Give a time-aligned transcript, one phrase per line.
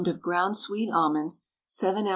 [0.07, 2.09] of ground sweet almonds, 7 oz.